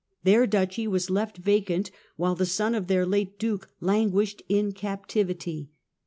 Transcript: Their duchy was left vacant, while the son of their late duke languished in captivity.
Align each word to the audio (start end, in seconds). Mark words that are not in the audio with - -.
Their 0.23 0.47
duchy 0.47 0.87
was 0.87 1.11
left 1.11 1.37
vacant, 1.37 1.91
while 2.15 2.33
the 2.33 2.47
son 2.47 2.73
of 2.73 2.87
their 2.87 3.05
late 3.05 3.37
duke 3.37 3.69
languished 3.79 4.41
in 4.49 4.71
captivity. 4.71 5.69